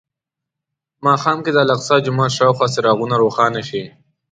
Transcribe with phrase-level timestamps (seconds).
[0.97, 3.83] په ماښام کې د الاقصی جومات شاوخوا څراغونه روښانه شي.